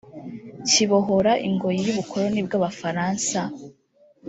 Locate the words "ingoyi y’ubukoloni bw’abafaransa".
1.47-3.39